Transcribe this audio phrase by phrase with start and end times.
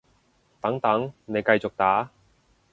[0.59, 2.09] 等等，你繼續打